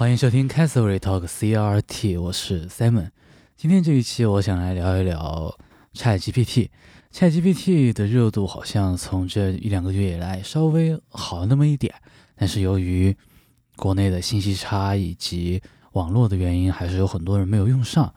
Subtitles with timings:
[0.00, 3.10] 欢迎收听 Castle Talk CRT，我是 Simon。
[3.54, 5.54] 今天这一期我想来聊一聊
[5.92, 6.70] ChatGPT。
[7.12, 11.94] ChatGPT 的热度好像从这一两个月以来稍微好那么一点，
[12.34, 13.14] 但是由于
[13.76, 15.60] 国内的信息差以及
[15.92, 18.14] 网络的原因，还是有很多人没有用上，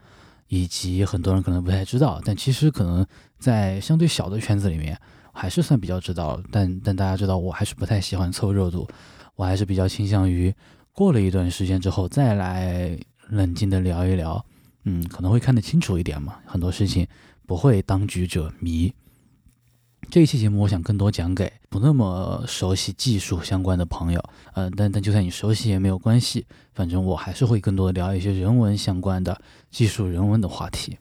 [0.48, 2.22] 以及很多人可能不太知道。
[2.23, 3.05] 但其实可能
[3.38, 4.98] 在相对小的圈子里面，
[5.34, 6.41] 还是算比较知道。
[6.50, 8.88] 但但大家知道，我还是不太喜欢凑热度，
[9.36, 10.55] 我还是比较倾向于
[10.94, 12.98] 过了一段时间之后再来
[13.30, 14.46] 冷静的聊一聊。
[14.86, 17.08] 嗯，可能会看得清楚一点嘛，很多事情
[17.48, 18.94] 不会当局者迷。
[20.12, 24.22] 这一期节目，我想更多讲给不那么熟悉技术相关的朋友。
[24.54, 29.41] 呃，但但就算你熟悉也没有关系，反正我还是会更多的聊一些人文相关的
[29.72, 30.98] 技术人文的话题。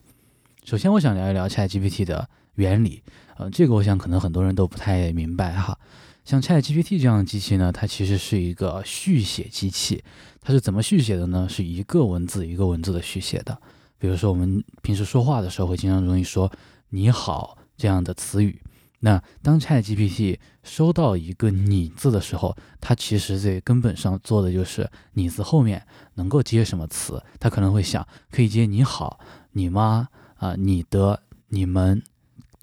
[0.65, 3.03] 首先，我想聊一聊 ChatGPT 的原理。
[3.37, 5.77] 呃，这个我想可能很多人都不太明白哈。
[6.25, 10.05] 像 ChatGPT 这样的机器呢，它其实是一个续写机器。
[10.41, 11.49] 它是怎么续写的呢？
[11.49, 13.57] 是一个文字一个文字的续写的。
[13.99, 16.51] 比如说我们平时说话的时候，会经常容易说
[16.91, 18.61] “你好”这样的词语。
[19.01, 25.85] 那当 ChatGPT 收到一个“你”字的时候，它其实在根本上做的就是“你”字后面
[26.15, 27.23] 能够接什么词。
[27.41, 29.19] 它可能会想，可以接“你好
[29.53, 32.03] ”“你妈”啊“你的”“你们”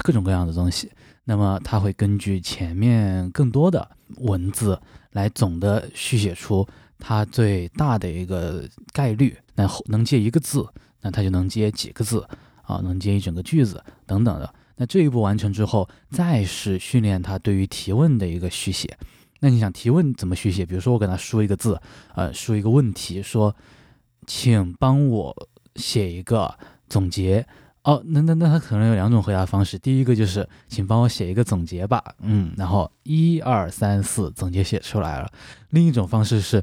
[0.03, 0.91] 各种各样的东西。
[1.29, 9.37] 那么它会根据前面更多的文字来总的续写出它最大的一个概率。
[9.53, 10.67] 那能接一个字，
[11.01, 12.27] 那它就能接几个字
[12.63, 12.77] 啊？
[12.77, 14.51] 能接一整个句子等等的。
[14.77, 18.97] 那这一步完成之后，再是训练它对于提问的一个续写。
[19.39, 20.65] 那你想提问怎么续写？
[20.65, 21.79] 比如说我给它输一个字，
[22.15, 23.55] 呃，输一个问题，说，
[24.25, 27.45] 请帮我写一个总结。
[27.83, 29.79] 哦，那那那它可能有两种回答方式。
[29.79, 32.03] 第一个就是，请帮我写一个总结吧。
[32.19, 35.31] 嗯，然后一二三四，总结写出来了。
[35.69, 36.61] 另一种方式是，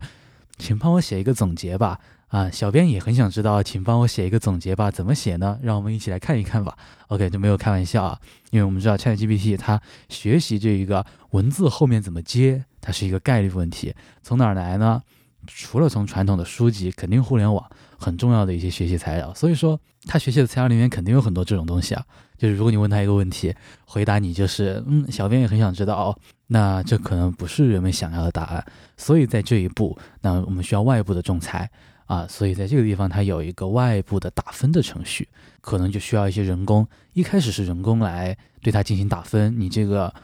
[0.58, 1.98] 请帮我写一个总结吧。
[2.28, 5.58] 啊，小编也很想知道，请帮我写一个总结吧，怎么写呢？
[5.62, 6.76] 让我们一起来看一看吧。
[7.06, 8.18] OK，就没有开玩笑啊，
[8.50, 13.94] 因为我们知道 ChatGPT 它学习这一个文字后面怎么接，它是一个概率问题。
[14.22, 15.02] 从哪儿来呢？
[15.46, 17.64] 除了从传统的书籍，肯定互联网
[17.98, 19.32] 很重要的一些学习材料。
[19.34, 22.04] 所以说，他学习的材料里面肯定有很多这种东西啊。
[22.36, 26.18] 就是如果你问他一个问题，回答你就是嗯，小编也很想知道哦，
[26.48, 28.64] 那这可能不是人们想要的答案。
[28.96, 31.70] 所以在这一步，那我们需要外部的仲裁。
[32.06, 35.28] 啊，所以在这个地方，它有一个外部的打分的程序，
[35.60, 36.86] 可能就需要一些人工。
[37.14, 40.14] 一开始是人工来对它进行打分，你这个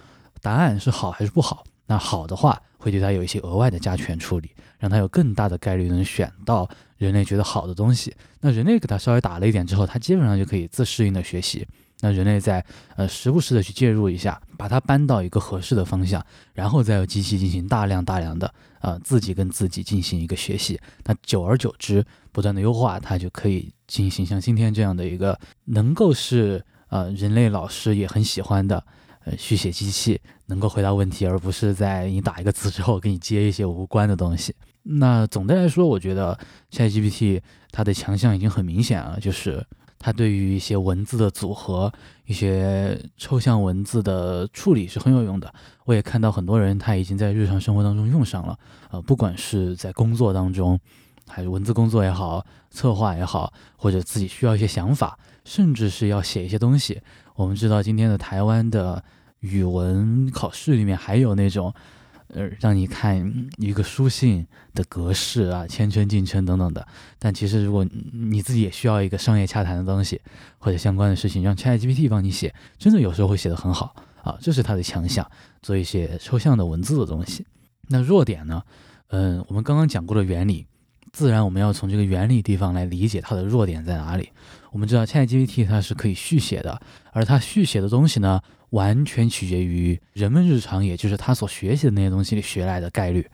[0.40, 1.64] 答案是好还是不好？
[1.86, 4.50] 那好的话，会对它有一些额外的加权处理，
[4.80, 8.12] 让它有更大的概率能选到人类觉得好的东西。
[8.40, 11.64] 那人类给它稍微打了一点之后，它基本上就可以自适应的学习。
[12.00, 12.64] 那人类在
[12.96, 16.20] 呃时不时的去介入一下，把它搬到一个合适的方向，
[16.52, 20.80] 然后再由机器进行大量大量的呃自己跟自己进行一个学习。
[21.04, 28.84] 那久而久之，不断的优化，它就可以进行像今天这样的一个能够是呃人类老师也很喜欢的
[29.24, 30.20] 呃续写机器，
[30.52, 34.54] 能够回答问题，而不是在你打一个字之后给你接一些无关的东西。
[34.82, 36.38] 那总的来说，我觉得
[36.70, 37.40] ChatGPT
[37.70, 39.66] 它的强项已经很明显了，就是。
[40.04, 41.92] 它对于一些文字的组合、
[42.26, 45.54] 一些抽象文字的处理是很有用的。
[45.84, 48.58] 我也看到很多人他已经在日常生活当中用上了。
[48.90, 50.76] 呃，不管是在工作当中，
[51.28, 57.00] 还是文字工作也好、策划也好，或者自己需要一些想法，甚至是要写一些东西。
[57.36, 59.00] 我们知道今天的台湾的
[59.42, 61.72] 语文考试里面还有那种。
[62.34, 66.88] 呃，让你看一个书信的格式啊，谦称、敬称等等的。
[67.18, 70.18] 但其实，如果你自己也需要一个商业洽谈的东西
[70.56, 75.30] 或者相关的事情，让 ChatGPT 帮你写，真的有时候会写得很好啊，这是它的强项。
[75.60, 77.44] 做一些抽象的文字的东西，
[77.88, 78.62] 那弱点呢？
[79.08, 80.64] 嗯，我们刚刚讲过的原理，
[81.12, 84.30] 自然我们要从这个原理地方来理解它的弱点在哪里。
[84.70, 86.80] 我们知道 ChatGPT 它是可以续写的，
[87.12, 88.40] 而它续写的东西呢？
[88.72, 93.26] 完全取决于人们日常，也就是他所学习的那些东西里学来的概率，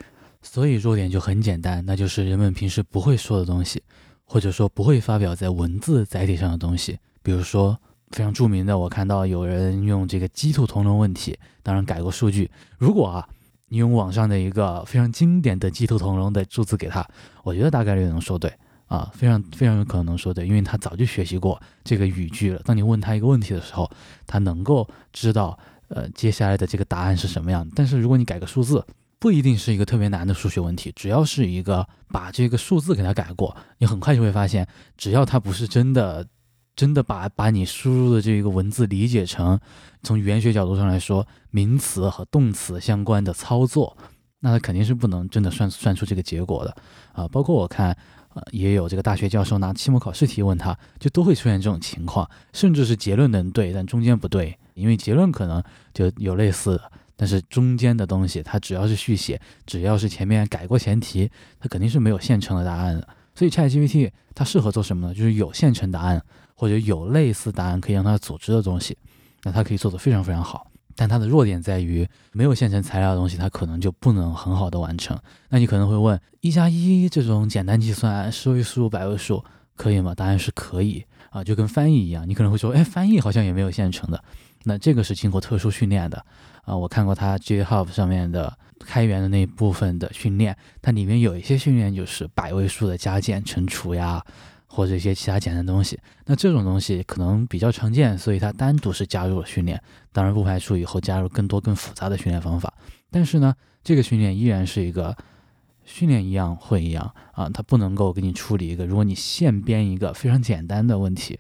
[0.43, 3.83] 所以弱点就很简单，那就是人们平时不会说的东西，
[4.25, 6.99] 或者说不会发表在文字载体上的东西。
[7.23, 7.79] 比如说
[8.11, 12.51] 非常著名的，我看到有人用这个鸡兔同笼问题，当然改过数据。
[12.77, 13.29] 如果啊，
[13.69, 17.07] 你用网上的一个非常经典的鸡兔同笼的数字给他，
[17.45, 18.53] 我觉得大概率能说对。
[18.89, 22.61] 啊，非常非常有可能说的，因为他早就学习过这个语句了。
[22.65, 23.91] 当你问他一个问题的时候，
[24.27, 25.59] 他能够知道，
[25.89, 27.69] 呃，接下来的这个答案是什么样。
[27.75, 28.85] 但是如果你改个数字，
[29.19, 36.27] 不一定是一个特别难的数学问题，只要是一个把这个数字给他改过，你很快就会发现，只要他不是真的，
[36.75, 39.59] 真的把把你输入的这个文字理解成
[40.03, 43.97] 从语言学角度上来说，名词和动词相关的操作。
[44.41, 46.77] 那它肯定是不能真的算算出这个结果的
[47.13, 47.27] 啊。
[47.27, 47.99] 包括我看，
[48.51, 55.63] 也有这个大学教授拿期末考试题问他，就都会出现这种情况，甚至是结论能对，但中间不对，因为结论可能
[55.93, 63.09] 就有类似的，但是中间的东西它只要是续写，只要是前面改过前提，它肯定是没有现成的答案的。
[63.35, 65.15] 所以 ChatGPT 它适合做什么呢？
[65.15, 66.23] 就是有现成答案
[66.55, 68.97] 或者有类似答案可以让它组织的东西，
[69.45, 70.71] 那它可以做得非常非常好。
[71.01, 75.17] 但它的弱点在于没有现成材料的东西，它可能就不能很好的完成。
[75.49, 79.45] 那你可能会问：一加一这种简单计算，十位数、百位数
[79.77, 80.13] 可以吗？
[80.13, 82.29] 答案是可以啊，就跟翻译一样。
[82.29, 84.21] 你可能会说：哎，翻译好像也没有现成的。
[84.65, 86.27] 那这个是经过特殊训练的
[86.65, 86.77] 啊。
[86.77, 94.21] 我看过它 GitHub 上面的开源的那一部分的训练，它里面有一些训练就是百位数的加减乘除呀。
[94.69, 99.83] 或者一些其他简单的东西，那这种东西可能比较常见，所以它单独是加入了训练。
[100.13, 102.73] 当然不排除以后加入更多更复杂的训练方法。
[103.11, 105.17] 但是呢，这个训练依然是一个
[105.85, 111.39] 训练一样会一样啊，它不能够给你处理一个，如果你现编一个非常简单的问题，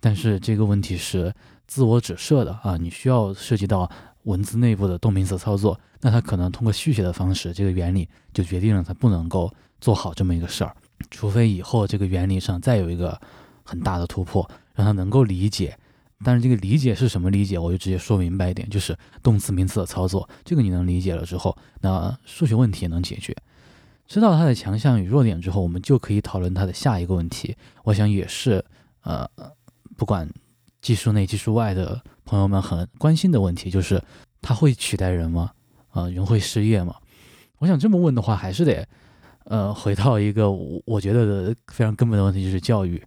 [0.00, 1.32] 但是这个问题是
[1.66, 3.90] 自我指涉的啊，你需要涉及到
[4.22, 10.74] 文字内部的动名词操作，那它可能通过续写的方式，这个原理就决定了它不能够做好这么一个事儿。
[11.10, 13.20] 除非以后这个原理上再有一个
[13.62, 15.76] 很大的突破，让他能够理解。
[16.24, 20.28] 但是这个理解是什么理解，我就直接说明白一点，就是动词名词的操作。
[20.44, 23.36] 这个你能理解了之后，那数学问题也能解决。
[24.06, 27.56] 知道它的强项与弱点之后，我们就可以讨论它的下一个问题。
[27.82, 28.64] 我想也是，
[29.02, 29.28] 呃，
[29.96, 30.28] 不管
[30.80, 34.00] 技术内技术外的朋友们很关心的问题，就是
[34.40, 35.50] 它会取代人吗？
[35.90, 36.94] 啊，人会失业吗？
[37.58, 38.86] 我想这么问的话，还是得。
[39.44, 43.02] 呃，回到一个我我觉得非常根本的问题，就是教育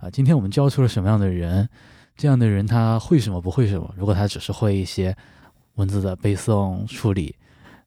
[0.00, 0.08] 啊。
[0.08, 1.68] 今天我们教出了什么样的人？
[2.16, 3.94] 这样的人他会什么，不会什么？
[3.96, 5.16] 如果他只是会一些
[5.76, 7.34] 文字的背诵处理，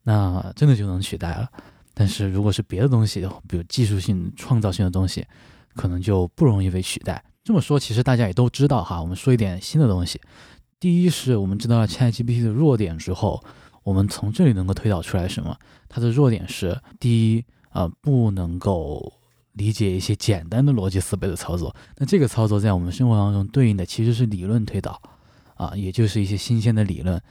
[0.03, 1.47] 那真的就能取代了。
[1.93, 5.23] 但是如果是别的东西，比如技术性、创造性的东西，
[5.75, 7.23] 可能就不容易被取代。
[7.43, 8.99] 这么说，其实大家也都知道哈。
[8.99, 10.19] 我们说一点新的东西。
[10.79, 13.43] 第一是我们知道了 ChatGPT 的弱点之后，
[13.83, 15.55] 我们从这里能够推导出来什么？
[15.87, 17.45] 它的弱点是第一。
[17.73, 19.13] 啊，不能够
[19.53, 21.75] 理解一些简单的逻辑思维的操作。
[21.97, 25.01] 那这个操作在我们生活当中对应的其实是理论推导，
[25.55, 27.21] 啊，也就是一些新鲜的理论。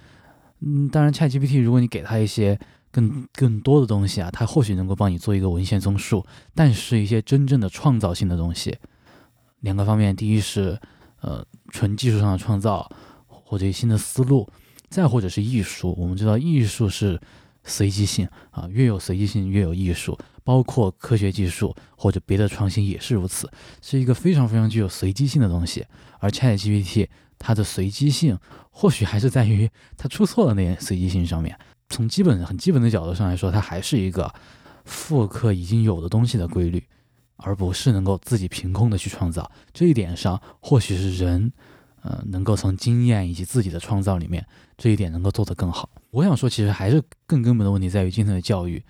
[0.61, 2.59] 嗯，当然，ChatGPT 如果你给它一些
[2.91, 6.25] 更更多的东西啊，它或许能够帮你做一个文献综述。
[6.55, 8.77] 但是，一些真正的创造性的东西，
[9.61, 10.79] 两个方面，第一是
[11.21, 12.89] 呃纯技术上的创造
[13.27, 14.49] 或者新的思路，
[14.89, 15.95] 再或者是艺术。
[15.99, 17.21] 我们知道艺术是
[17.65, 20.19] 随机性啊，越有随机性越有艺术。
[20.45, 23.49] 包括科学技术或者别的创新也是如此，
[23.81, 25.87] 是一个非常非常具有随机性的东西。
[26.19, 27.07] 而 ChatGPT
[27.39, 28.37] 它的随机性
[28.71, 31.57] 或许还是在于它出错的那些随机性上面。
[31.89, 34.35] 从基本很基本的角度上来说，它还是一个
[34.85, 36.83] 复刻已经有的东西的规律，
[37.37, 39.49] 而不是能够自己凭空的去创造。
[39.73, 41.53] 这一点上，或许是人，
[42.03, 44.45] 呃，能够从经验以及自己的创造里面，
[44.83, 45.89] 这一点能够做得更好。
[46.11, 48.83] 我想说，其实还是更根本的问题在于今天的教育。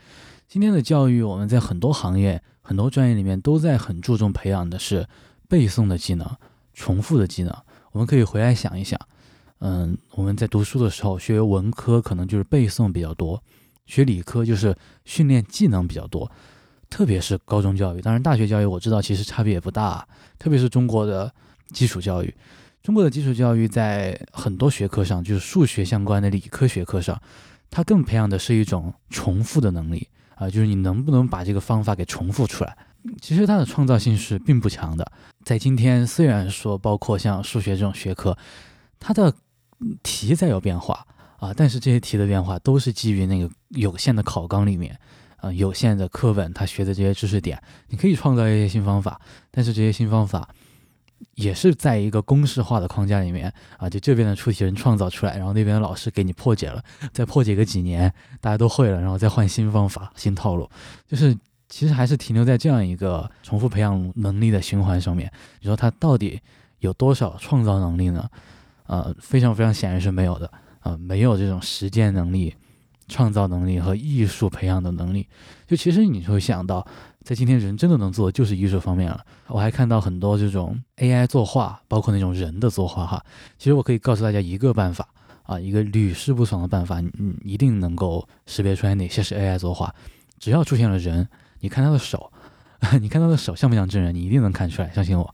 [0.49, 5.07] 今天的教育，我们在很多行业、很多专业里面都在很注重培养的是
[5.51, 6.27] 背诵的技能、
[6.73, 7.55] 重复的技能。
[7.91, 8.99] 我们可以回来想一想，
[9.59, 13.43] 嗯，我们在读书的时候，学文科可能就是背诵比较多，
[13.85, 16.33] 学理科就是训练技能比较多。
[16.89, 20.09] 特别是高中教育，当然大学教育我知道其实差别也不大。
[20.39, 21.31] 特别是中国的
[21.71, 22.35] 基础教育，
[22.83, 27.21] 中国的基础教育在很多学科上，就是数学相关的理科学科上，
[27.71, 30.09] 它更培养的是一种重复的能力。
[30.35, 32.77] 啊，就是你能不能把这个方法给重复出来？
[33.21, 35.13] 其实它的创造性是并不强的。
[35.45, 38.37] 在今天，虽然说包括像数学这种学科，
[38.99, 39.33] 它的
[40.03, 41.07] 题在有变化
[41.39, 44.99] 啊，但是这些题的变化都是基于那个有限的考纲里面，
[45.37, 49.21] 啊，有限的课本，他学的这些知识点，你可以创造一些新方法，
[49.53, 50.49] 但是这些新方法。
[51.35, 60.69] 也是在一个公式化的框架里面啊，就这边的出题人创造出来，然后那边的老师给你破解了，再破解个几年，大家都会了，然后再换新方法、新套路，
[61.07, 61.37] 就是
[61.69, 65.31] 其实还是停留在这样一个重复培养能力的循环上面。
[65.61, 66.41] 你说他到底
[66.81, 68.29] 有多少创造能力呢？
[68.87, 70.51] 呃，非常非常显然是没有的
[70.81, 72.55] 啊，没有这种实践能力。
[73.09, 75.27] 创造能力和艺术培养的能力，
[75.67, 76.87] 就其实你会想到，
[77.25, 79.25] 在今天人真的能做的就是艺术方面了。
[79.47, 83.25] 我还看到很多这种 AI 作画，包括那种人的作画哈。
[83.59, 85.09] 其实我可以告诉大家一个办法
[85.45, 89.95] 啊，一个屡试不爽的办法，你一定能够识别出来哪些是 AI 作画。
[90.39, 91.29] 只要出现了人，
[91.61, 92.33] 你看他的手，
[93.01, 95.25] 你看他的手像不像真人，你一定能看出来，相信我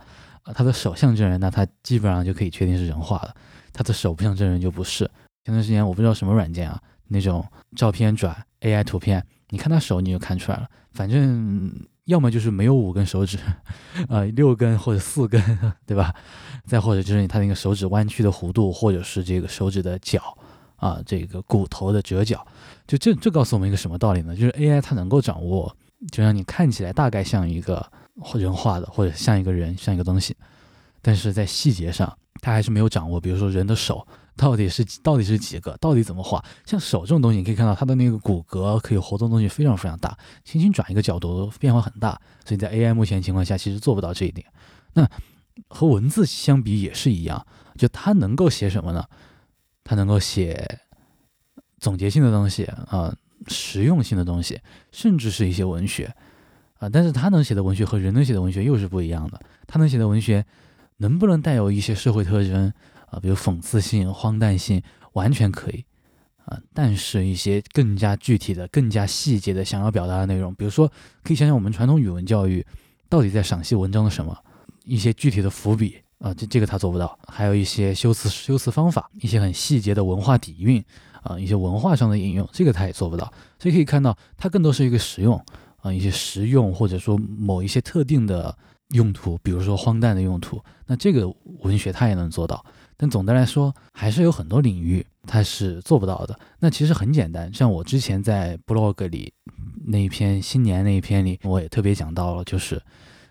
[0.43, 0.53] 啊。
[0.53, 3.31] 他的手像真人，那他基本上就可以确定是人画的；
[3.73, 5.11] 他的手不像真人就不是。
[5.45, 7.43] 前段时间我不知道什么软件啊，那种
[7.75, 10.69] 照片转 AI 图片，你看他手你就看出来了，
[10.99, 11.73] 反正
[12.07, 13.39] 要么就是没有五根手指，
[14.09, 15.41] 呃，六根或者四根，
[15.87, 16.13] 对吧？
[16.67, 20.37] 再或者就是他那个手指弯曲的弧度，或者是这个手指的角
[20.75, 22.45] 啊，这个骨头的折角，
[22.89, 24.35] 就这这告诉我们一个什么道理呢？
[24.35, 25.73] 就是 AI 它能够掌握，
[26.11, 27.89] 就让你看起来大概像一个
[28.35, 30.37] 人画的，或者像一个人，像一个东西，
[31.01, 32.13] 但是在细节上。
[32.41, 36.45] 他还是没有掌握，比如说人的手到底是到底是几个，到底怎么画？
[36.65, 44.47] 像手这种东西，你可以看到它的那个骨骼可以活动的东西非常非常大，轻轻转一个角度变化很大，所以在 AI 目前情况下其实做不到这一点。
[44.95, 45.09] 那
[45.69, 47.45] 和文字相比也是一样，
[47.77, 49.05] 就它能够写什么呢？
[49.83, 50.81] 它能够写
[51.81, 53.13] 总结性的东西啊，
[53.49, 54.61] 实用性的东西，
[54.93, 56.15] 甚至是一些文学
[56.79, 56.89] 啊。
[56.89, 60.47] 但是它能写的文学和人能写的文学又是不一样的，它能写的文学。
[60.99, 62.73] 能不能带有一些社会特征
[63.11, 64.83] 啊，比如讽刺性、荒诞性，
[65.15, 65.85] 完全可以
[66.45, 66.59] 啊。
[66.75, 70.87] 但是，一些更加具体的、更加细节的想要表达的内容，比如说，
[71.23, 72.65] 可以想想我们传统语文教育
[73.09, 74.37] 到底在赏析文章的什么，
[74.85, 77.19] 一些具体的伏笔啊，这这个他做不到。
[77.29, 80.85] 还有一些修辞、修辞方法，一些很细节的文化底蕴
[81.23, 83.33] 啊，一些文化上的引用，这个他也做不到。
[83.59, 85.41] 所以可以看到，它更多是一个实用
[85.81, 88.59] 啊，一些实用或者说某一些特定的。
[88.89, 91.29] 用途，比如说荒诞的用途，那这个
[91.61, 92.65] 文学它也能做到，
[92.97, 96.39] 但总的来说还是有很多领域它是做不到的。
[96.59, 99.31] 那其实很简单，像我之前在 blog 里
[99.85, 102.81] 那一篇新年那一篇里，我也特别讲到了，就是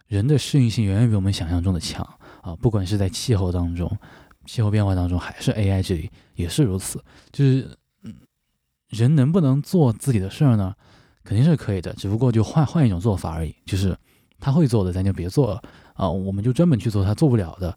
[0.05, 2.07] 人的适应性远远比我们想象中的强
[2.41, 3.91] 啊，不管是在气候当中、
[4.45, 7.03] 气候变化当中，还是 AI 这里也是如此。
[7.31, 8.13] 就是嗯，
[8.89, 10.75] 人能不能做自己的事儿呢？
[11.23, 13.97] 肯定是可以的，只不过就换换一种做法而已，就是。
[14.39, 15.61] 他会做的，咱就别做了
[15.93, 16.09] 啊！
[16.09, 17.75] 我们就专门去做他做不了的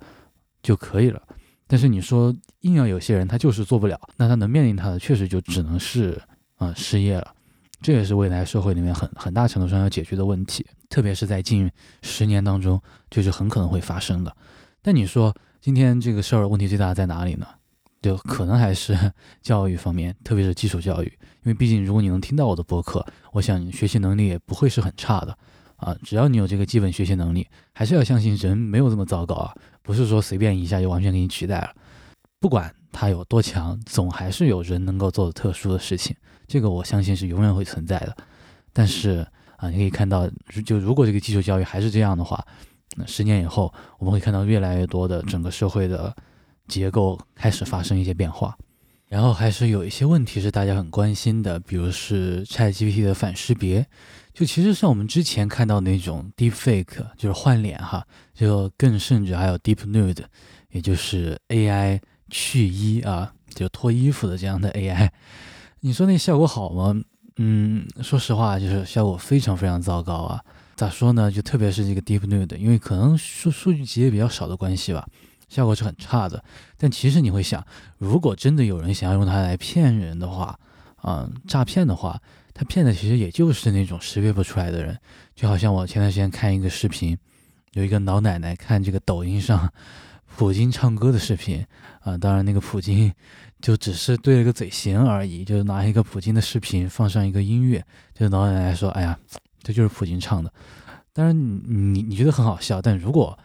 [0.63, 1.23] 就可以了。
[1.67, 6.21] 但是你说硬要有些人他就是做不了，那他能面临他的确实就只能是
[6.57, 7.35] 啊失业了。
[7.81, 11.71] 这也是未来社会里面很很大程度上要解决的问题，特别是在近
[12.03, 14.37] 十年当中就是很可能会发生的。
[14.83, 17.47] 但你说今天这个事儿问题最大在哪里呢？
[18.03, 19.13] 就可能还是
[19.43, 25.37] 教育方面，特别是基础教育，因为毕竟如果你能听到我的播客，我想你学习能力也不会是很差的。
[25.81, 29.55] 啊，只要你有这个基本学习能力，还是要相信人没有这么糟糕啊！
[29.83, 31.71] 不是说随便一下就完全给你取代了。
[32.39, 36.15] 不管他有多强，总还是有人能够做的特殊的事情，
[36.47, 38.17] 这个我相信是永远会存在的。
[38.73, 40.29] 但是啊，你可以看到，
[40.65, 42.45] 就如果这个基础教育还是这样的话，
[42.97, 46.15] 那十年以后，我们会看到越来越多的整个社会的
[46.69, 48.57] 结构开始发生一些变化。
[49.07, 53.87] 然后还是有一些问题是大家很关心的，比如是 ChatGPT 的反识别。
[54.33, 60.25] 就其实像我们之前看到那种 deep fake，就是换脸哈，就更甚至还有 deep nude，
[60.71, 65.11] 也就是 AI 去衣啊，就脱衣服的这样的 AI。
[65.81, 66.95] 你说那效果好吗？
[67.37, 70.41] 嗯，说实话，就是效果非常非常糟糕啊。
[70.77, 71.31] 咋说呢？
[71.31, 75.07] 就特别是这个 deep nude，因为可能数数据集也比较少的关系吧，
[75.49, 76.43] 效果是很差的。
[76.79, 77.67] 但其实你会想，
[77.99, 80.59] 如果真的有人想要用它来骗人的话，
[81.03, 82.21] 嗯，诈骗的话。
[82.55, 84.99] 他骗的其实也就是那种识别不出来的人，
[85.35, 87.17] 就好像我前段时间看一个视频，
[87.73, 89.73] 有一个老奶奶看这个抖音上
[90.37, 91.65] 普京唱歌的视频
[92.01, 93.13] 啊，当然那个普京
[93.61, 99.19] 就只是对了个嘴型而已，就是拿一个普京的视频放上一个音乐，就老奶奶说：“哎呀，
[99.63, 100.53] 这就是普京唱的。”
[101.13, 103.39] 当然你你你觉得很好笑，但如果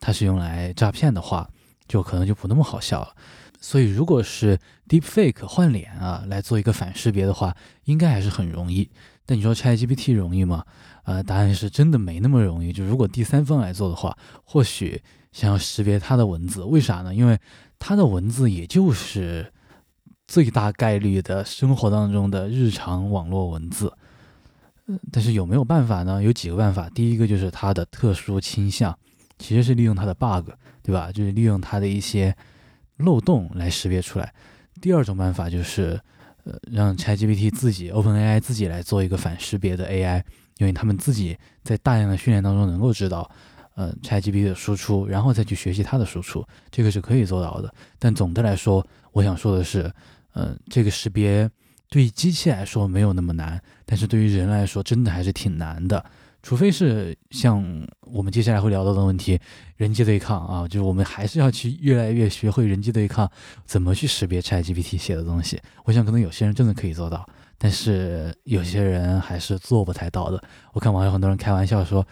[0.00, 1.48] 它是用来诈骗的话，
[1.86, 3.14] 就可能就不那么好笑了。
[3.60, 8.88] 所以，如果是 Deepfake 换脸啊，来做一个反识别的话，应该还是很容易。
[9.26, 10.64] 但你说 ChatGPT 容易吗？
[11.02, 12.72] 呃，答案是真的没那么容易。
[12.72, 17.12] 就如果第三方来做的话，或许想要识别它的文字，为啥呢？
[17.14, 17.38] 因为
[17.78, 19.52] 它的文字也就是
[20.28, 23.92] 最大概率的生活当中的日常网络文字。
[24.86, 26.22] 嗯，但是有没有办法呢？
[26.22, 26.88] 有几个办法。
[26.90, 28.96] 第一个就是它的特殊倾向，
[29.38, 30.50] 其实是利用它的 bug，
[30.82, 31.10] 对吧？
[31.10, 32.36] 就是利用它的一些。
[32.98, 34.32] 漏洞来识别出来。
[34.80, 35.98] 第二种办法就是，
[36.44, 40.22] 呃，让 ChatGPT 自己 OpenAI 自己来做一个反识别的 AI，
[40.58, 43.28] 因为他们自己在大量的训练当中能够知道，
[43.74, 47.72] 呃，ChatGPT 的输出，然后再去学习它的输出，这个是可以做到的。
[47.98, 49.92] 但总的来说，我想说的是，
[50.32, 51.50] 呃，这个识别
[51.88, 56.04] 对于机器来说没有那么难，但是对于人来说，真的还是挺难的。
[56.48, 57.62] 除非是像
[58.00, 59.38] 我们接下来会聊到的问题，
[59.76, 63.30] 人机对抗啊，就是我们还是要去越来越学会人机对抗，
[63.66, 65.60] 怎么去识别 ChatGPT 写的东西。
[65.84, 67.28] 我想可能有些人真的可以做到，
[67.58, 70.42] 但是有些人还是做不太到的。
[70.72, 72.02] 我看网上很多人开玩笑说，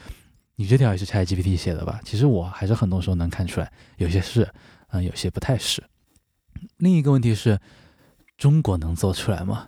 [0.56, 1.98] 你这条也是 ChatGPT 写的吧？
[2.04, 4.46] 其实我还是很多时候能看出来，有些是，
[4.88, 5.82] 嗯，有些不太是。
[6.76, 7.58] 另一个问题是，
[8.36, 9.66] 中国能做出来吗？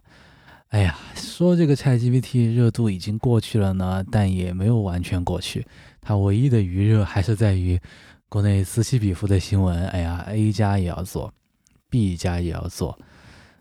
[0.68, 5.66] 哎呀，说这个 ChatGPT 热度已经过去了呢，但也没有完全过去。
[6.02, 7.80] 它唯一的余热还是在于
[8.28, 9.88] 国内此起彼伏的新闻。
[9.88, 11.32] 哎呀，A 加也要做
[11.88, 12.98] ，B 加也要做。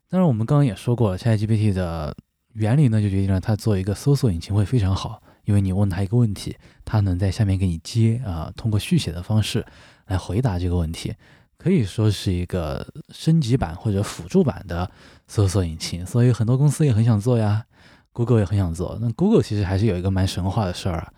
[0.10, 2.14] 当然，我们刚刚也说过了，ChatGPT 的
[2.52, 9.66] 原理呢，就决定了它做一个搜索引擎会非常好，因为你问它一个问题，它能在下面给你接啊，通过续写的方式
[10.08, 11.14] 来回答这个问题。
[11.58, 14.90] 可以说是一个升级版或者辅助版的
[15.28, 17.66] 搜索引擎，所以很多公司也很想做呀
[18.14, 18.98] ，Google 也很想做。
[19.02, 21.12] 那 Google 其实还是有一个蛮神话的事儿啊，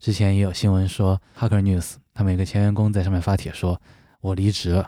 [0.00, 3.78] 之前也有新闻说，Hacker News 他们一个前员工在上面发帖说，
[4.22, 4.84] 我离职，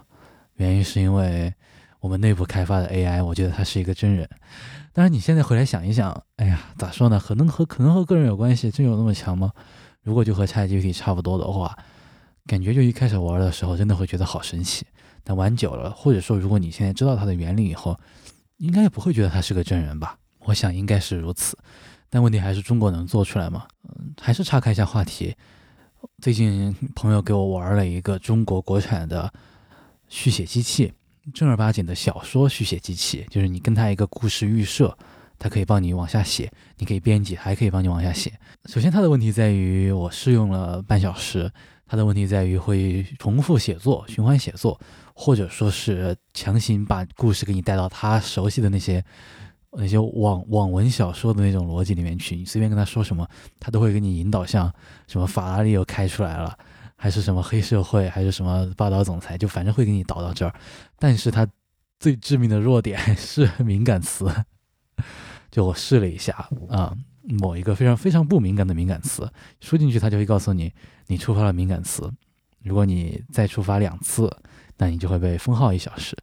[0.55, 1.53] 原因是因为
[2.00, 4.29] 我们内部开发的 AI，我觉得他是一个真人。
[4.95, 7.21] 当然你现在回来想一想，哎呀，咋说呢？
[7.23, 9.53] 可能和可能和个人有关系，真有那么强吗？
[10.03, 11.76] 如果就和 ChatGPT 差不多的话。
[12.47, 14.87] 感觉就一开始玩的时候，真的会觉得好神奇，
[15.25, 17.99] 但玩久了，或者说如果你现在知道它的原理以后，
[18.59, 20.17] 应该也不会觉得它是个真人吧？
[20.41, 21.59] 我想应该是如此。
[22.09, 23.67] 但问题还是中国能做出来吗？
[23.88, 25.35] 嗯，还是岔开一下话题。
[26.23, 29.31] 最近朋友给我玩了一个中国国产的
[30.09, 30.93] 续写机器，
[31.35, 34.97] 正儿八经的小说续写机器，就是你跟它一个故事预设，
[35.37, 36.49] 它可以帮你往下写，
[36.79, 38.33] 你可以编辑，还可以帮你往下写。
[38.67, 41.50] 首先它的问题在于，我试用了半小时。
[41.87, 44.78] 它的问题在于会重复写作、循环写作，
[45.14, 49.05] 或者说是强行把故事给你带到他熟悉的那些
[49.71, 52.35] 那些网网文小说的那种逻辑里面去。
[52.35, 53.28] 你随便跟他说什么，
[53.61, 54.73] 他都会给你引导向
[55.07, 56.59] 什么法拉利又开出来了，
[56.97, 60.52] 还是什么黑社会，还是什么霸道总裁，就反正会给你导到这儿。
[60.99, 61.47] 但是他
[62.00, 64.28] 最致命的弱点 是敏感词，
[65.52, 66.97] 就我试了一下啊。
[67.28, 69.30] 某一个非常非常不敏感的敏感词
[69.61, 70.73] 输进去，它就会告诉你
[71.09, 72.11] 你触发了敏感词。
[72.62, 74.30] 如果你再触发两次，
[74.76, 76.16] 那你就会被封号一小时。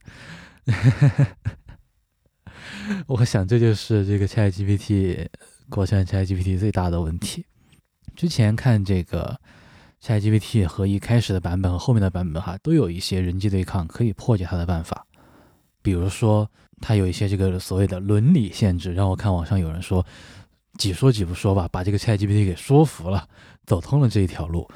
[3.07, 5.27] 我想这就是这个 ChatGPT
[5.70, 7.46] 国产 ChatGPT 最大的问题。
[8.16, 9.39] 之前看这个
[10.01, 15.05] ChatGPT 和一开始的版本和后面的版本哈，都有一些人机对抗可以破解它的办法。
[15.81, 16.50] 比如说，
[16.81, 20.05] 它有一些这个所谓的伦理限制，让我看网上有人说。
[20.77, 23.27] 几说几不说吧，把这个 ChatGPT 给说服了，
[23.66, 24.68] 走通了这一条路，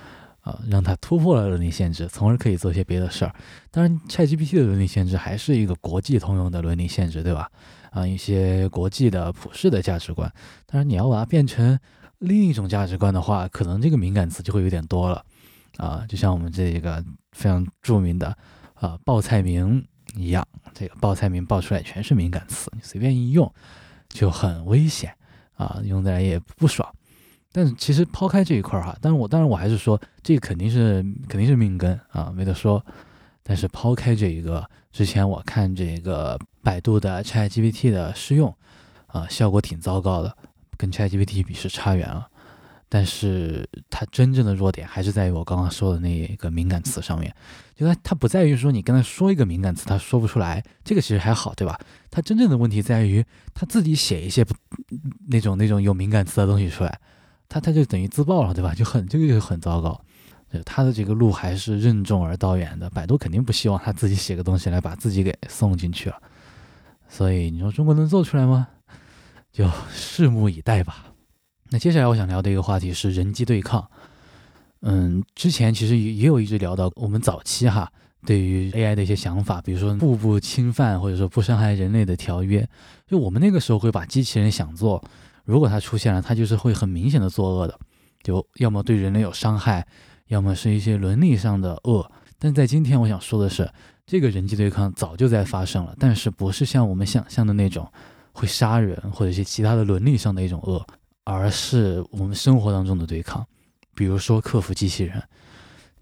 [0.41, 3.33] 啊，让它突破了伦理限制，从而可以做些别的事儿。
[3.71, 7.49] 当然，ChatGPT 的伦理限制还是一个国际通用的伦理限制，对吧？
[7.91, 10.31] 啊，一些国际的普世的价值观。
[10.67, 11.77] 当然，你要把它变成
[12.19, 15.25] 另一种价值观的话，可能这个敏感词就会有点多了，
[15.77, 18.37] 啊，就像我们这个非常著名的
[18.75, 19.83] 啊报菜名
[20.15, 23.51] 一样，这个报菜名报出来全是敏感词，你随便一用
[24.09, 25.11] 就很危险。
[25.57, 26.87] 啊，用起来也不爽，
[27.51, 32.83] 但是其实抛开这一块儿哈，但是我当然我还是说，这个肯定是肯定是命根啊，没得说。
[33.43, 38.53] 但是抛开这一个，之前我看这个百度的 ChatGPT 的试用，
[39.07, 40.37] 啊，效果挺糟糕的，
[40.77, 42.27] 跟 ChatGPT 比是差远了。
[42.89, 47.33] 但是它真正的弱点还是在于我刚刚说的那个敏感词上面，
[47.75, 51.77] 就它它不在于说你跟他说一个敏感词，他说不出来，这个其实还好，对吧？
[52.09, 54.55] 它真正的问题在于他自己写一些不
[55.27, 56.99] 那种那种有敏感词的东西出来，
[57.49, 58.73] 他他就等于自爆了，对吧？
[58.73, 60.01] 就很这个就很糟糕，
[60.65, 66.15] 他的这个路还是任重而道远的，百度肯定不希望他自己写个东西来把自己给送进去了，
[67.09, 68.69] 所以你说中国能做出来吗？
[69.51, 71.06] 就拭目以待吧。
[71.69, 73.87] 那接下来我想聊的一个话题是人机对抗。
[74.81, 77.91] 嗯，之前其实也也有一直聊到我们早期哈
[78.25, 82.67] 对于 AI 的一些想法，比如说互不侵犯或者说不伤害人类的条约。
[83.07, 85.03] 就我们那个时候会把机器人想做，
[85.45, 87.79] 如果它出现了，它就是会很明显的作恶的，
[88.21, 89.85] 就要么对人类有伤害，
[90.27, 92.09] 要么是一些伦理上的恶。
[92.37, 93.67] 但在今天，我想说的是，
[94.05, 97.91] 这个人机对抗早就在发生了，但是不是像我们想象的那种
[98.31, 100.85] 会杀人或者是其他的伦理上的一种恶。
[101.29, 103.45] 而是我们生活当中的对抗，
[103.93, 105.21] 比如说客服机器人，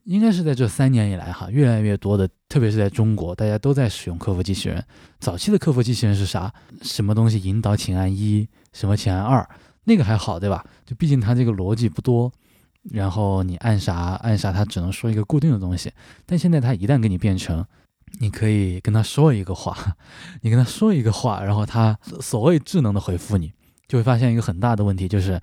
[0.03, 4.85] 应该是在这三年以来哈，越来越多的，特别是在中国，大家都在使用客服机器人。
[5.19, 6.53] 早期的客服机器人是啥？
[6.83, 9.49] 什么东西引导请按一，什么请按二，
[9.85, 10.63] 那个还好，对吧？
[10.85, 12.31] 就毕竟它这个逻辑不多，
[12.91, 15.91] 然后你按啥按啥，它只能说一个固定的东西。
[16.27, 17.65] 但现在它一旦给你变成，
[18.19, 19.97] 你可以跟他说一个话，
[20.41, 23.51] 你跟他说一个话，然后他所谓智能的回复你。
[23.87, 25.39] 就会发现一个很大的问题，就是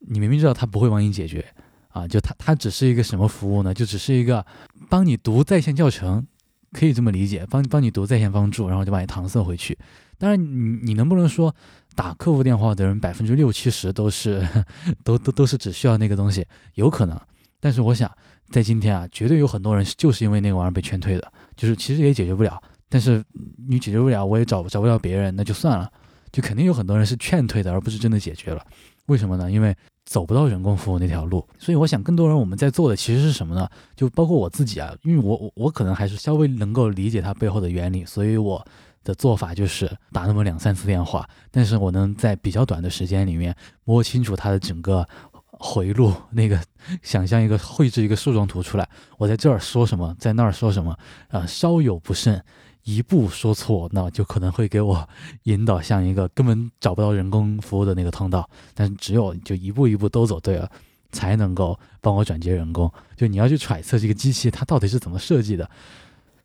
[0.00, 1.44] 你明明知道他不会帮你解决
[1.88, 3.72] 啊，就他他只是一个什么服务呢？
[3.72, 4.44] 就只是一个
[4.88, 6.26] 帮你读在线教程，
[6.72, 9.78] 可以这么理解，帮帮你读在线帮助，然后就把你搪塞回去。
[10.18, 11.54] 当然，你你能不能说
[11.94, 14.46] 打客服电话的人百分之六七十都是
[15.02, 16.46] 都都都是只需要那个东西？
[16.74, 17.20] 有可能，
[17.60, 18.10] 但是我想
[18.50, 22.62] 在今天啊，绝对有很多人就是因为那个玩意儿被劝退的，就是其实也解决不了。
[22.88, 23.22] 但是
[23.68, 25.90] 你解决不了，我也找找不了别人，那就算了。
[26.34, 28.60] 就肯定有很多人是劝退的，而不是真的解决了。
[29.06, 29.48] 为什么呢？
[29.48, 29.72] 因为
[30.04, 31.46] 走不到人工服务那条路。
[31.60, 33.68] 所以我想，更多人我们在做的其实是什么呢？
[33.94, 38.66] 就包括我自己啊，因为我我我可能还是稍微能够理解它背后的原理，所以我
[39.04, 45.06] 的做法就是打那么两三次电话，但是我能在比较短的时间里面摸清楚它的整个
[45.44, 46.60] 回路，那个
[47.00, 52.44] 想象一个绘制一个树状图出来，我在这儿说什么，在那儿说什么，啊，稍有不慎。
[52.84, 55.08] 一步说错，那就可能会给我
[55.44, 58.48] 引导向一个根本找不到人工服务的那个通道。
[58.74, 60.70] 但是只有就一步一步都走对了，
[61.10, 62.92] 才能够帮我转接人工。
[63.16, 65.68] 就你要去揣测这个机器它到底是怎么设计的，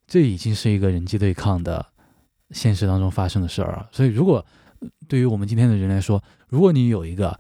[0.08, 1.86] 这已经是一个人机对抗的
[2.52, 3.90] 现实当中发生的事儿了。
[3.92, 4.46] 所以，如果
[5.08, 7.38] 对于我们今天的人来说，如果你有一个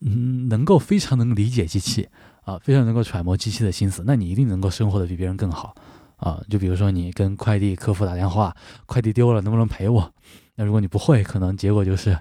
[0.00, 2.08] 嗯能够非常能理解机器
[2.42, 5.74] 啊，非常能够揣摩机器的心思，那你一定能够生活的比别人更好。
[6.20, 8.54] 啊，就比如说你跟快递客服打电话，
[8.84, 10.12] 快递丢了，能不能赔我？
[10.54, 12.18] 那如果你不会，可能结果就是，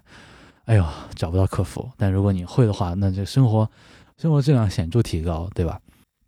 [0.64, 0.86] 哎呦，
[1.16, 1.92] 找不到客服。
[1.98, 3.70] 但如果你会的话，那这生活
[4.18, 5.78] 生活质量显著提高，对吧？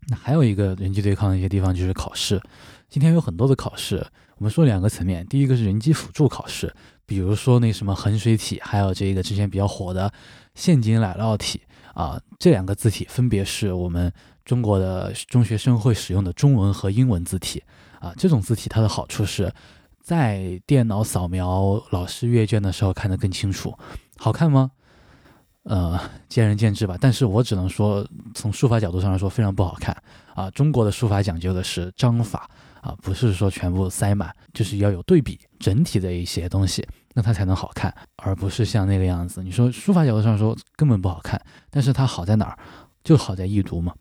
[0.10, 2.42] 那还有一个人机对抗的一些地方就是考试。
[2.90, 4.06] 今天有很多的考试，
[4.36, 6.74] 我们说两个层面，第一个是人机辅助考试，
[7.06, 10.12] 比如说那什么衡水体，还有这个之前比较火的
[10.56, 11.62] 陷阱奶酪体
[11.94, 14.12] 啊，这两个字体分别是我们。
[14.52, 17.64] 中国的中学生会使用的中文和英文字体
[18.02, 19.50] 啊，这种字体它的好处是
[20.02, 23.74] 在电脑扫描老师阅卷的时候看得更清楚，
[24.18, 24.72] 好看吗？
[25.64, 26.98] 呃，见仁见智吧。
[27.00, 29.96] 但是我只能说，从书法角度上来说，非常不好看
[30.36, 30.52] 啊。
[30.52, 32.50] 中国的书法讲究的是章法
[32.82, 39.42] 啊，不是说全部塞满，就是要有对比，整体的一些东西，那它才能好看，而不是像那个样子。
[39.42, 42.60] 你说书法角度上说根本不好看，但是它好在哪儿？
[43.02, 43.96] 就好在易读嘛。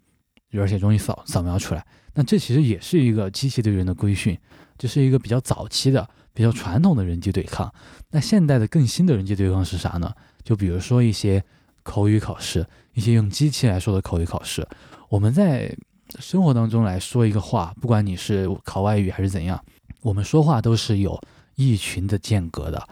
[0.59, 4.37] 而且容易扫扫描出来，那这其实也是一个机器对人的规训，
[4.77, 7.73] 这是一个比较早期的、比较传统的人机对抗。
[8.11, 10.13] 那现代的更新的人机对抗是啥呢？
[10.43, 11.45] 就比如说一些
[11.85, 14.67] 口语考试，一些用机器来说的口语考试。
[15.09, 15.73] 我们在
[16.19, 19.63] 生活当中来说一个话，不管你是考外语还是怎样，
[20.03, 21.21] 我们说话都是有
[21.55, 22.89] 一群的间隔的，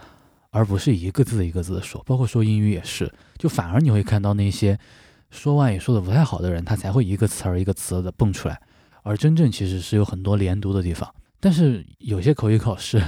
[0.51, 2.01] 而不是一个字一个字的说。
[2.07, 4.79] 包括说英语也是，就反而你会看到那些。
[5.31, 8.61] 说外语说的不太好的人，他才会一个词儿一个词的蹦出来，
[9.03, 11.15] 而真正其实是有很多连读的地方。
[11.41, 13.03] 但是有些口语考试，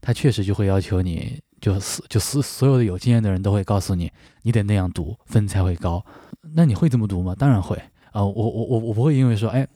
[0.00, 1.74] 他确实就会要求你，就
[2.08, 4.10] 就所所有的有经验的人都会告诉你，
[4.42, 6.04] 你得那样读，分才会高。
[6.54, 7.34] 那你会这么读吗？
[7.36, 7.76] 当然会
[8.12, 8.24] 啊！
[8.24, 9.66] 我我我我不会因为说，哎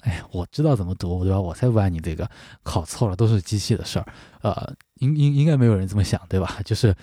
[0.00, 1.40] 哎，我知道怎么读，对吧？
[1.40, 2.30] 我才不按你这个
[2.62, 4.06] 考错了，都是机器的事儿。
[4.40, 6.60] 呃，应应应该没有人这么想，对吧？
[6.64, 6.94] 就是。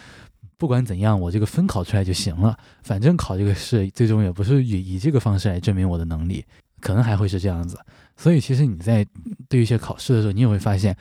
[0.58, 2.58] 不管怎样，我这个分考出来就行了。
[2.82, 6.44] 反正考这个试，最终也不是以以这个方式来证明我的能力，
[6.82, 7.80] 可能还会是这样子。
[8.16, 9.06] 所以，其实你在
[9.48, 10.98] 对一些考试的时候，你也会发现，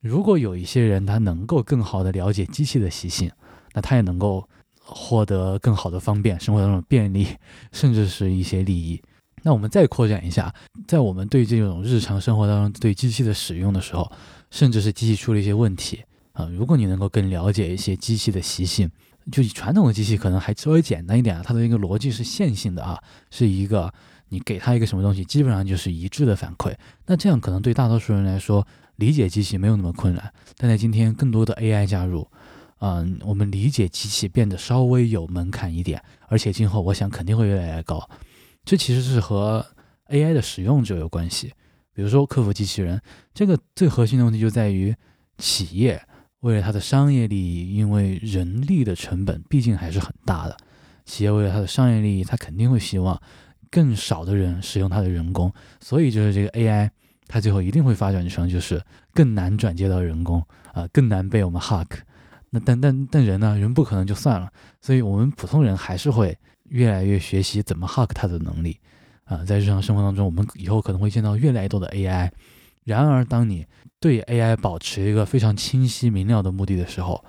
[0.00, 3.30] 如果有一些人他能够更好的了解机器的习性，
[3.72, 4.48] 那他也能够
[4.80, 7.28] 获得更好的方便，生活当中便利，
[7.70, 9.00] 甚至是一些利益。
[9.44, 10.52] 那我们再扩展一下，
[10.88, 14.10] 在我们对这种日常生活当中对机器的使用的时候，
[14.50, 16.02] 甚至是机器出了一些问题。
[16.38, 18.88] 啊，如果你能够更了解一些机器的习性，
[19.32, 23.92] 就传统的机器可能还稍微简单一点啊，它的一个逻辑是线性的啊，是一个
[24.28, 26.72] 你给它一个什么东西，基本上就是一致的反馈。
[27.06, 28.64] 那这样可能对大多数人来说
[28.96, 30.32] 理解机器没有那么困难。
[30.56, 32.24] 但在今天更多的 AI 加入，
[32.78, 38.08] 嗯，我们理解机器变得稍微有门槛一点，而且今后我想肯定会越来越高。
[38.64, 39.66] 这其实是和
[40.10, 41.52] AI 的使用者有关系。
[41.92, 43.02] 比如说客服机器人，
[43.34, 44.94] 这个最核心的问题就在于
[45.38, 46.00] 企业。
[46.40, 50.56] 为了它的商业利益，因为人力的成本毕竟还是很大的，
[51.04, 53.20] 企业为了它的商业利益，它肯定会希望
[53.70, 56.88] 更少的人使用它的人工，所以就是这个 AI，
[57.26, 58.80] 它最后一定会发展成就是
[59.12, 60.40] 更难转接到人工
[60.72, 61.86] 啊，更难被我们 hack。
[62.50, 68.78] 那但但但人呢，人不可能就算了，所以我们普通人还是会越来越学习怎么 hack 它的能力
[69.24, 72.30] 啊，在日常生活当中，我们以后可能会见到越来越多的 AI。
[72.88, 73.66] 然而，当你
[74.00, 77.22] 对 AI 保持一个非常清晰明了的目的的时候，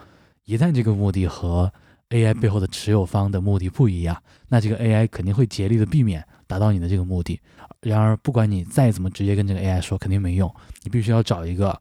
[0.46, 1.70] 一旦这个目的和
[2.12, 4.16] AI 背后的持有方的目的不一样，
[4.48, 7.38] 那这个 AI 肯定会竭力的避免达到你的这个目的。
[7.82, 10.50] 然而，不管你再怎么直接跟这个 AI 说，肯定没用，
[10.84, 11.78] 你必须要找一个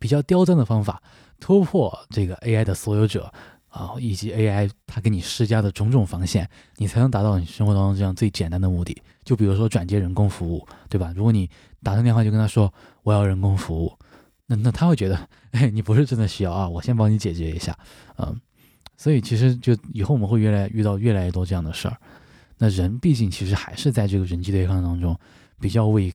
[0.00, 1.00] 比较刁钻的方法，
[1.38, 3.32] 突破这个 AI 的所有者
[3.68, 9.00] 啊，以及 AI 它给你施加的种种防线，你才能达到你生活当中这样最简单的目的。
[9.22, 11.12] 就比如说转接人工服务，对吧？
[11.14, 11.48] 如果你
[11.82, 13.92] 打通电话就跟他说我要人工服务，
[14.46, 17.76] 那那他会觉得，哎，你不是真的需要啊，我先帮你解决一下，
[18.18, 18.40] 嗯，
[18.96, 21.96] 所以其实就以后我们会越来遇到越来越多这样的事儿。
[22.58, 25.18] 那人毕竟其实还是在这个人机对抗当中
[25.58, 26.14] 比较 weak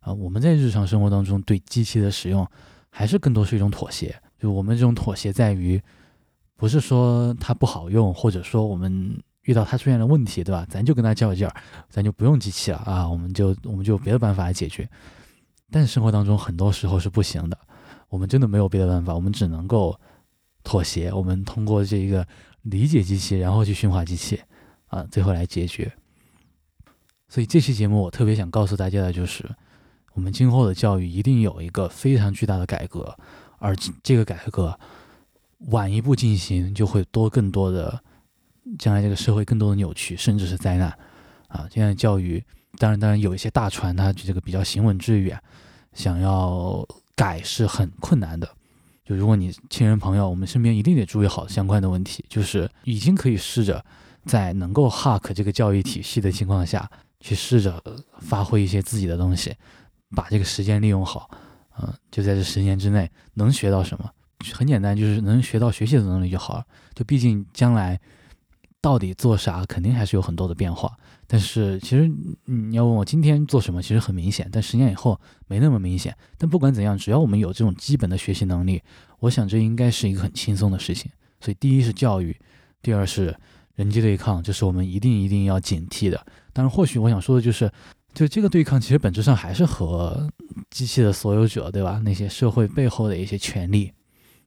[0.00, 2.46] 啊，我们在日常生活当中对机器的使用
[2.88, 4.14] 还是更多是一种妥协。
[4.38, 5.80] 就我们这种妥协在于，
[6.56, 10.66] 不是说它不好用，或者说我们遇到它出现了问题，对吧？
[10.68, 11.54] 咱就跟它较劲儿，
[11.88, 14.88] 咱就不用机器了啊，我们就我们就别的办法来解决。
[15.70, 17.58] 但是生活当中很多时候是不行的，
[18.08, 19.98] 我们真的没有别的办法，我们只能够
[20.62, 21.12] 妥协。
[21.12, 22.26] 我们通过这个
[22.62, 24.40] 理解机器，然后去驯化机器，
[24.86, 25.92] 啊，最后来解决。
[27.28, 29.44] 所以这期节目我特别想告诉大家的就是，
[30.12, 33.18] 我们今后的教育一定有一个非常巨大的改革，
[33.58, 34.78] 而这个改革
[35.70, 38.00] 晚一步进行，就会多更多的
[38.78, 40.88] 将来这个社会更多的扭曲，甚至是灾难。
[41.48, 42.42] 啊，现在教育
[42.78, 45.40] 当然当然有一些大船，它这个比较行稳致远，
[45.92, 48.48] 想要改是很困难的。
[49.04, 53.84] 就如果你亲人朋友，我们身边一定得注意好相关的问题，就是已经可以试着
[54.24, 56.90] 在能够 hack 这个教育体系的情况下。
[57.20, 57.82] 去试着
[58.18, 59.56] 发挥一些自己的东西，
[60.14, 61.30] 把这个时间利用好，
[61.80, 64.10] 嗯，就在这十年之内能学到什么，
[64.52, 66.66] 很简单，就是能学到学习的能力就好了。
[66.94, 67.98] 就毕竟将来
[68.84, 70.94] 到底做啥，肯定还是有很多的变化。
[71.26, 72.06] 但是其实
[72.44, 76.14] 你要问我今天做什么，其实很明显，但十年以后没那么明显。
[76.36, 78.82] 但不管怎样，只要我们有这种基本的学习能力，
[79.20, 81.10] 我想这应该是一个很轻松的事情。
[81.40, 82.38] 所以第一是教育，
[82.82, 83.34] 第二是
[83.74, 86.26] 人机对抗，这是我们一定一定要警惕的。
[86.52, 87.72] 当然，或许我想说的就是，
[88.12, 90.28] 就这个对抗，其实本质上还是和
[90.68, 92.02] 机器的所有者，对吧？
[92.04, 93.90] 那些社会背后的一些权利，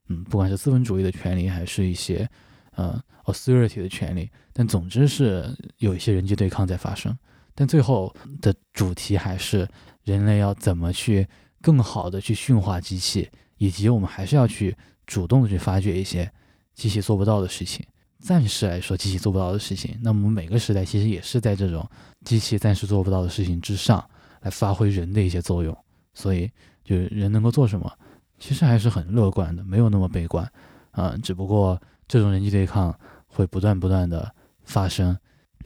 [0.06, 2.30] 嗯，不管是资本主义的权利，还是一些，
[2.76, 7.16] 呃，authority 的权利，但总之是有一些人机对抗在发生。
[7.54, 9.68] 但最后的主题还是
[10.02, 11.26] 人类要怎么去
[11.60, 16.30] 更好的去驯化机器，以及我们还是要去主动的去发掘一些
[16.74, 17.84] 机器做不到的事情。
[18.20, 21.88] 暂时来说，机器做不到的事情，那我们每个时代其实也是在这种
[22.24, 24.04] 机器暂时做不到的事情之上
[24.40, 25.76] 来发挥人的一些作用。
[26.14, 26.50] 所以，
[26.84, 27.92] 就是人能够做什么，
[28.38, 30.48] 其实还是很乐观的，没有那么悲观。
[30.92, 32.92] 嗯，只不过这种人机对抗
[33.38, 35.16] 会不断不断的发生，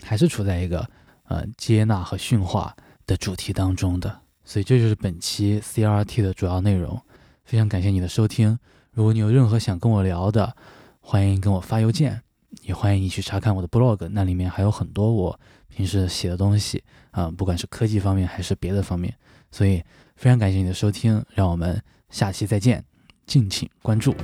[0.02, 0.86] 还是处在一个
[1.24, 4.20] 呃接纳和驯化的主题当中的。
[4.44, 7.00] 所以，这就是本期 CRT 的主要内容。
[7.46, 8.58] 非常感谢你的收听。
[8.90, 10.54] 如果你有任何想跟我聊的，
[11.00, 12.20] 欢迎跟我发邮件。
[12.60, 19.16] 也欢迎你去查看我的 blog，那里面还有很多我平时写的东西啊，不管是科技方面还是别的方面，
[19.50, 19.82] 所以
[20.16, 22.84] 非常感谢你的收听，让我们下期再见，
[23.24, 24.14] 敬请关注。